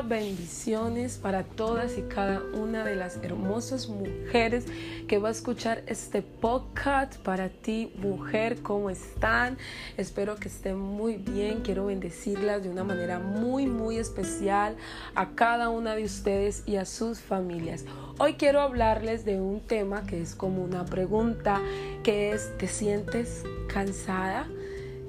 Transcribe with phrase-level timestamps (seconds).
[0.00, 4.64] Bendiciones para todas y cada una de las hermosas mujeres
[5.06, 7.18] que va a escuchar este podcast.
[7.18, 9.58] Para ti, mujer, ¿cómo están?
[9.96, 11.60] Espero que estén muy bien.
[11.60, 14.76] Quiero bendecirlas de una manera muy, muy especial
[15.14, 17.84] a cada una de ustedes y a sus familias.
[18.18, 21.60] Hoy quiero hablarles de un tema que es como una pregunta,
[22.02, 24.48] que es, ¿te sientes cansada?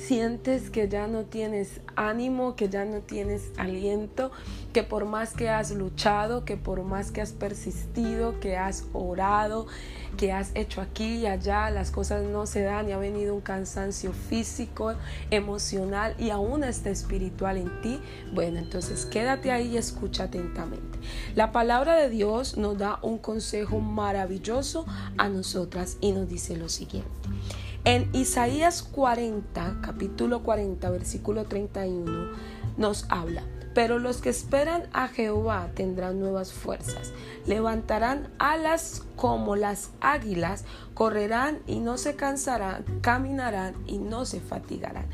[0.00, 4.32] Sientes que ya no tienes ánimo, que ya no tienes aliento,
[4.72, 9.66] que por más que has luchado, que por más que has persistido, que has orado,
[10.16, 13.40] que has hecho aquí y allá, las cosas no se dan y ha venido un
[13.40, 14.94] cansancio físico,
[15.30, 18.00] emocional y aún este espiritual en ti,
[18.32, 20.98] bueno, entonces quédate ahí y escucha atentamente.
[21.34, 24.86] La palabra de Dios nos da un consejo maravilloso
[25.18, 27.10] a nosotras y nos dice lo siguiente.
[27.90, 32.30] En Isaías 40, capítulo 40, versículo 31,
[32.76, 33.42] nos habla,
[33.74, 37.12] pero los que esperan a Jehová tendrán nuevas fuerzas,
[37.46, 45.08] levantarán alas como las águilas, correrán y no se cansarán, caminarán y no se fatigarán.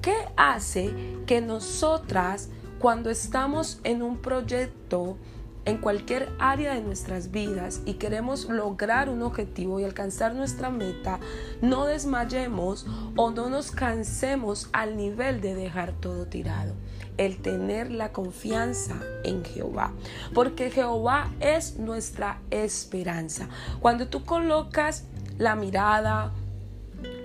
[0.00, 0.94] ¿Qué hace
[1.26, 5.16] que nosotras, cuando estamos en un proyecto,
[5.64, 11.20] en cualquier área de nuestras vidas y queremos lograr un objetivo y alcanzar nuestra meta,
[11.60, 12.86] no desmayemos
[13.16, 16.74] o no nos cansemos al nivel de dejar todo tirado.
[17.16, 19.92] El tener la confianza en Jehová.
[20.32, 23.48] Porque Jehová es nuestra esperanza.
[23.80, 25.04] Cuando tú colocas
[25.36, 26.32] la mirada,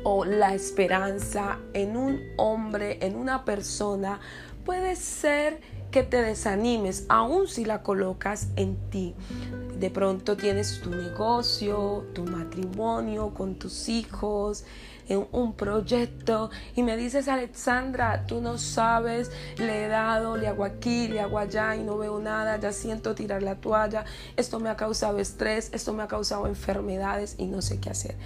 [0.03, 4.19] o la esperanza en un hombre, en una persona,
[4.63, 5.59] puede ser
[5.95, 9.15] que te desanimes, aun si la colocas en ti.
[9.79, 14.65] De pronto tienes tu negocio, tu matrimonio con tus hijos,
[15.07, 20.65] en un proyecto y me dices, Alexandra, tú no sabes, le he dado, le hago
[20.65, 24.03] aquí, le hago allá y no veo nada, ya siento tirar la toalla,
[24.35, 28.17] esto me ha causado estrés, esto me ha causado enfermedades y no sé qué hacer.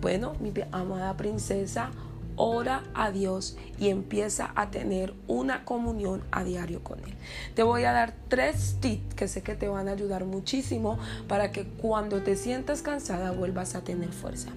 [0.00, 1.90] Bueno, mi amada princesa,
[2.38, 7.14] ora a Dios y empieza a tener una comunión a diario con Él.
[7.54, 11.52] Te voy a dar tres tips que sé que te van a ayudar muchísimo para
[11.52, 14.50] que cuando te sientas cansada vuelvas a tener fuerza.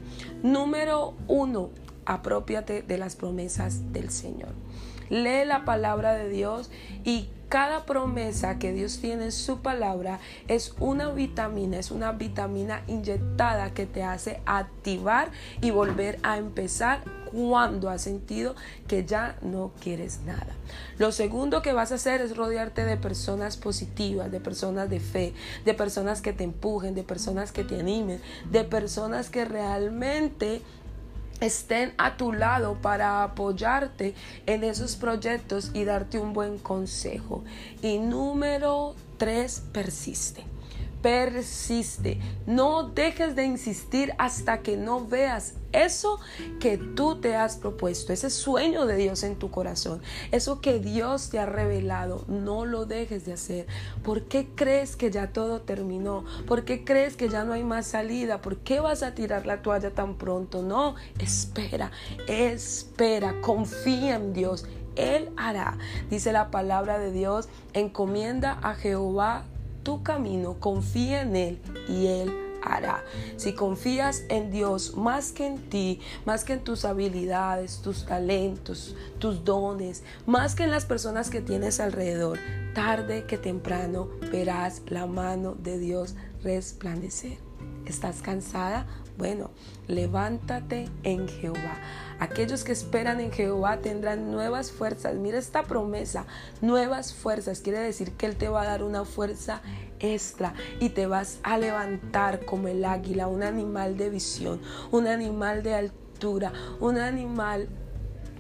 [0.43, 1.71] Número uno,
[2.05, 4.53] apropiate de las promesas del Señor.
[5.11, 6.71] Lee la palabra de Dios
[7.03, 12.81] y cada promesa que Dios tiene en su palabra es una vitamina, es una vitamina
[12.87, 18.55] inyectada que te hace activar y volver a empezar cuando has sentido
[18.87, 20.55] que ya no quieres nada.
[20.97, 25.33] Lo segundo que vas a hacer es rodearte de personas positivas, de personas de fe,
[25.65, 30.61] de personas que te empujen, de personas que te animen, de personas que realmente
[31.41, 34.15] estén a tu lado para apoyarte
[34.45, 37.43] en esos proyectos y darte un buen consejo.
[37.81, 40.45] Y número tres, persiste
[41.01, 42.19] persiste.
[42.45, 46.19] No dejes de insistir hasta que no veas eso
[46.59, 50.01] que tú te has propuesto, ese sueño de Dios en tu corazón,
[50.31, 52.25] eso que Dios te ha revelado.
[52.27, 53.67] No lo dejes de hacer.
[54.03, 56.25] ¿Por qué crees que ya todo terminó?
[56.47, 58.41] ¿Por qué crees que ya no hay más salida?
[58.41, 60.61] ¿Por qué vas a tirar la toalla tan pronto?
[60.61, 61.91] No, espera,
[62.27, 64.65] espera, confía en Dios.
[64.95, 65.77] Él hará,
[66.09, 69.45] dice la palabra de Dios, encomienda a Jehová
[69.83, 72.50] tu camino, confía en Él y Él hará.
[73.37, 78.95] Si confías en Dios más que en ti, más que en tus habilidades, tus talentos,
[79.19, 82.39] tus dones, más que en las personas que tienes alrededor,
[82.73, 87.37] tarde que temprano verás la mano de Dios resplandecer.
[87.85, 88.85] ¿Estás cansada?
[89.17, 89.51] Bueno,
[89.87, 91.77] levántate en Jehová.
[92.19, 95.15] Aquellos que esperan en Jehová tendrán nuevas fuerzas.
[95.15, 96.25] Mira esta promesa,
[96.61, 97.61] nuevas fuerzas.
[97.61, 99.61] Quiere decir que Él te va a dar una fuerza
[100.01, 105.63] extra y te vas a levantar como el águila, un animal de visión, un animal
[105.63, 107.69] de altura, un animal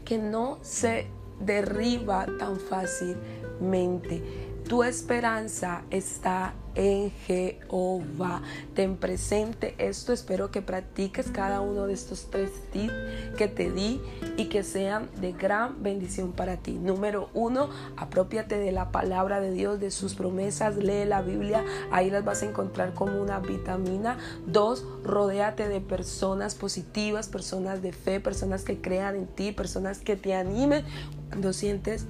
[0.05, 1.07] que no se
[1.39, 4.50] derriba tan fácilmente.
[4.71, 8.41] Tu esperanza está en Jehová.
[8.73, 10.13] Ten presente esto.
[10.13, 12.93] Espero que practiques cada uno de estos tres tips
[13.37, 13.99] que te di
[14.37, 16.71] y que sean de gran bendición para ti.
[16.71, 20.77] Número uno, apropiate de la palabra de Dios, de sus promesas.
[20.77, 21.65] Lee la Biblia.
[21.91, 24.19] Ahí las vas a encontrar como una vitamina.
[24.47, 30.15] Dos, rodéate de personas positivas, personas de fe, personas que crean en ti, personas que
[30.15, 30.85] te animen
[31.27, 32.05] cuando sientes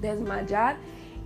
[0.00, 0.76] desmayar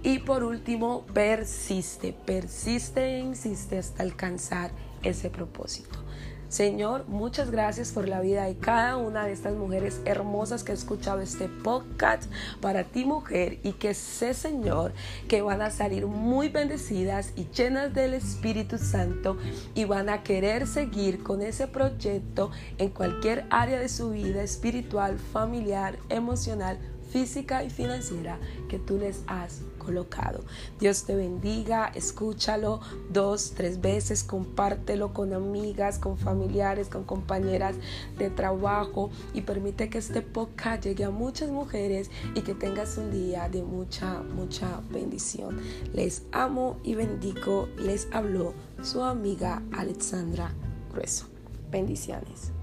[0.03, 4.71] y por último, persiste, persiste e insiste hasta alcanzar
[5.03, 6.07] ese propósito.
[6.49, 10.77] Señor, muchas gracias por la vida de cada una de estas mujeres hermosas que ha
[10.77, 14.93] escuchado este podcast para ti mujer y que sé Señor
[15.27, 19.37] que van a salir muy bendecidas y llenas del Espíritu Santo
[19.75, 25.19] y van a querer seguir con ese proyecto en cualquier área de su vida espiritual,
[25.19, 26.79] familiar, emocional,
[27.11, 28.38] física y financiera
[28.69, 30.44] que tú les has colocado.
[30.81, 32.81] Dios te bendiga, escúchalo
[33.11, 37.76] dos, tres veces, compártelo con amigas, con familiares, con compañeras
[38.19, 43.11] de trabajo y permite que este podcast llegue a muchas mujeres y que tengas un
[43.11, 45.61] día de mucha, mucha bendición.
[45.93, 47.69] Les amo y bendigo.
[47.79, 50.52] Les habló su amiga Alexandra
[50.93, 51.26] Grueso.
[51.70, 52.56] Bendiciones.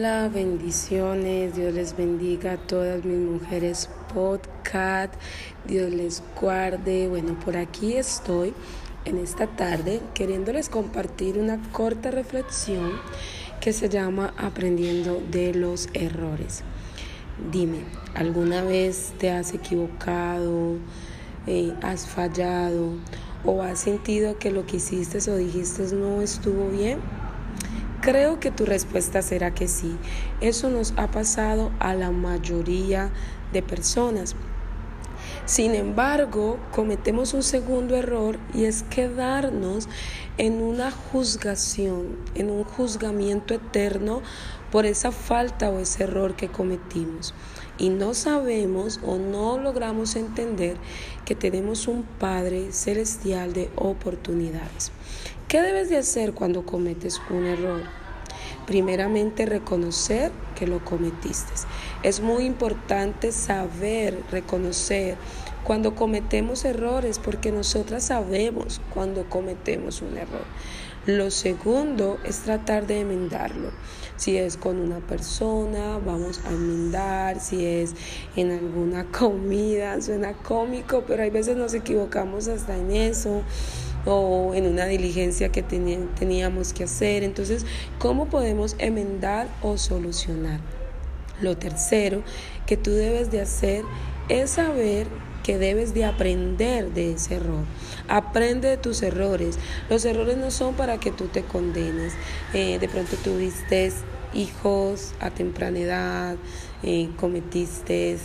[0.00, 1.56] Hola, bendiciones.
[1.56, 5.12] Dios les bendiga a todas mis mujeres podcast.
[5.66, 7.06] Dios les guarde.
[7.06, 8.54] Bueno, por aquí estoy
[9.04, 12.92] en esta tarde queriéndoles compartir una corta reflexión
[13.60, 16.62] que se llama Aprendiendo de los errores.
[17.52, 17.80] Dime,
[18.14, 20.78] ¿alguna vez te has equivocado,
[21.46, 22.94] eh, has fallado
[23.44, 27.19] o has sentido que lo que hiciste o dijiste no estuvo bien?
[28.00, 29.94] Creo que tu respuesta será que sí.
[30.40, 33.10] Eso nos ha pasado a la mayoría
[33.52, 34.34] de personas.
[35.44, 39.86] Sin embargo, cometemos un segundo error y es quedarnos
[40.38, 44.22] en una juzgación, en un juzgamiento eterno
[44.72, 47.34] por esa falta o ese error que cometimos.
[47.76, 50.76] Y no sabemos o no logramos entender
[51.26, 54.92] que tenemos un Padre celestial de oportunidades.
[55.50, 57.82] ¿Qué debes de hacer cuando cometes un error?
[58.68, 61.52] Primeramente reconocer que lo cometiste.
[62.04, 65.16] Es muy importante saber, reconocer
[65.64, 70.44] cuando cometemos errores porque nosotras sabemos cuando cometemos un error.
[71.06, 73.72] Lo segundo es tratar de enmendarlo.
[74.14, 77.40] Si es con una persona, vamos a enmendar.
[77.40, 77.96] Si es
[78.36, 83.42] en alguna comida, suena cómico, pero hay veces nos equivocamos hasta en eso
[84.06, 87.22] o en una diligencia que teníamos que hacer.
[87.22, 87.66] Entonces,
[87.98, 90.60] ¿cómo podemos enmendar o solucionar?
[91.40, 92.22] Lo tercero
[92.66, 93.84] que tú debes de hacer
[94.28, 95.06] es saber
[95.42, 97.64] que debes de aprender de ese error.
[98.08, 99.58] Aprende de tus errores.
[99.88, 102.12] Los errores no son para que tú te condenes.
[102.52, 103.90] Eh, de pronto tuviste
[104.34, 106.36] hijos a temprana edad,
[106.82, 108.18] eh, cometiste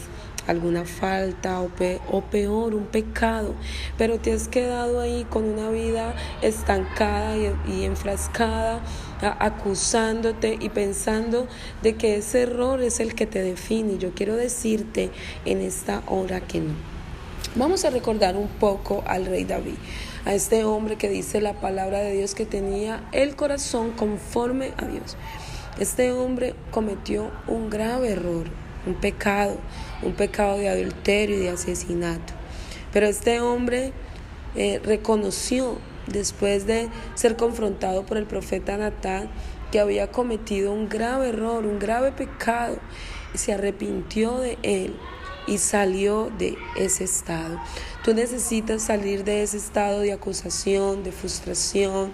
[0.47, 1.69] alguna falta o,
[2.11, 3.55] o peor, un pecado,
[3.97, 7.35] pero te has quedado ahí con una vida estancada
[7.67, 8.81] y, enfrascada,
[9.39, 11.47] acusándote y pensando
[11.81, 13.97] de que ese error es el que te define.
[13.97, 15.11] Yo quiero decirte
[15.45, 16.73] en esta hora que no.
[17.55, 19.75] Vamos a recordar un poco al rey David,
[20.25, 24.85] a este hombre que dice la palabra de Dios que tenía el corazón conforme a
[24.85, 25.15] Dios.
[25.79, 28.45] Este hombre cometió un grave error,
[28.85, 29.57] un pecado,
[30.01, 32.33] un pecado de adulterio y de asesinato.
[32.93, 33.93] Pero este hombre
[34.55, 35.77] eh, reconoció
[36.07, 39.29] después de ser confrontado por el profeta Natán
[39.71, 42.77] que había cometido un grave error, un grave pecado,
[43.33, 44.95] y se arrepintió de él
[45.47, 47.59] y salió de ese estado.
[48.03, 52.13] Tú necesitas salir de ese estado de acusación, de frustración,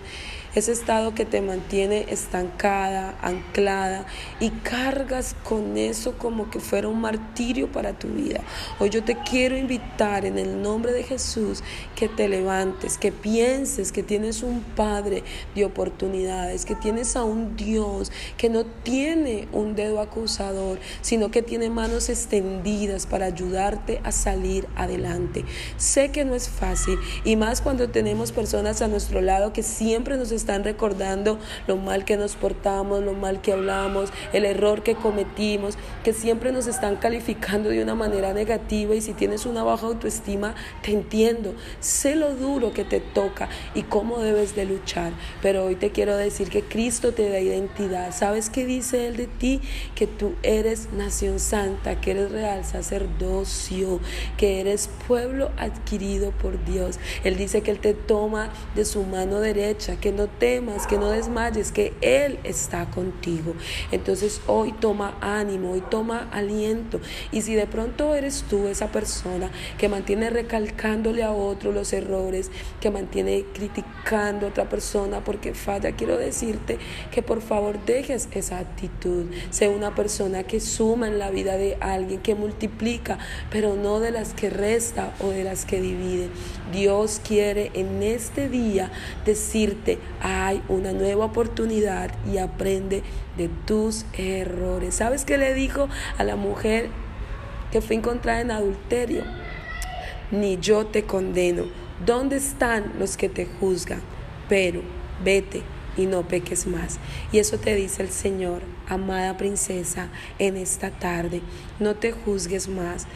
[0.56, 4.06] ese estado que te mantiene estancada, anclada
[4.40, 8.42] y cargas con eso como que fuera un martirio para tu vida.
[8.80, 11.64] Hoy yo te quiero invitar en el nombre de Jesús
[11.96, 15.24] que te levantes, que pienses que tienes un Padre
[15.56, 21.42] de oportunidades, que tienes a un Dios que no tiene un dedo acusador, sino que
[21.42, 25.46] tiene manos extendidas para ayudarte a salir adelante.
[25.78, 30.18] Sé que no es fácil y más cuando tenemos personas a nuestro lado que siempre
[30.18, 34.96] nos están recordando lo mal que nos portamos, lo mal que hablamos, el error que
[34.96, 39.88] cometimos, que siempre nos están calificando de una manera negativa y si tienes una baja
[39.88, 45.66] autoestima, te entiendo, sé lo duro que te toca y cómo debes de luchar, pero
[45.66, 48.14] hoy te quiero decir que Cristo te da identidad.
[48.14, 49.62] ¿Sabes qué dice Él de ti?
[49.96, 54.00] Que tú eres nación santa, que eres real sacerdocio,
[54.38, 57.00] que eres pueblo adquirido por Dios.
[57.24, 61.10] Él dice que Él te toma de su mano derecha, que no temas, que no
[61.10, 63.54] desmayes, que Él está contigo.
[63.92, 67.00] Entonces hoy toma ánimo, hoy toma aliento.
[67.32, 72.52] Y si de pronto eres tú esa persona que mantiene recalcándole a otro los errores,
[72.80, 76.78] que mantiene criticando a otra persona porque falla, quiero decirte
[77.12, 79.26] que por favor dejes esa actitud.
[79.50, 83.18] Sé una persona que suma en la vida de alguien, que multiplica,
[83.50, 86.30] pero no de las que resta o de las que divide.
[86.72, 88.92] Dios quiere en este día
[89.26, 93.04] decirte, hay una nueva oportunidad y aprende
[93.38, 94.96] de tus errores.
[94.96, 96.90] ¿Sabes qué le dijo a la mujer
[97.72, 99.24] que fue encontrada en adulterio?
[100.30, 101.64] Ni yo te condeno.
[102.06, 104.02] ¿Dónde están los que te juzgan?
[104.48, 104.82] Pero
[105.24, 105.64] vete
[105.98, 107.00] y no peques más.
[107.32, 110.10] Y eso te dice el Señor, amada princesa,
[110.40, 111.42] en esta tarde.
[111.80, 113.08] No te juzgues más.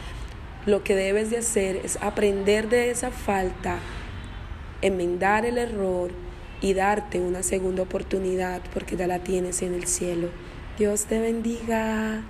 [0.66, 3.78] Lo que debes de hacer es aprender de esa falta,
[4.82, 6.25] enmendar el error
[6.60, 10.28] y darte una segunda oportunidad porque ya la tienes en el cielo.
[10.78, 12.22] Dios te bendiga.